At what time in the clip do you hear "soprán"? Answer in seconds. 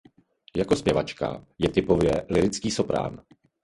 2.71-3.21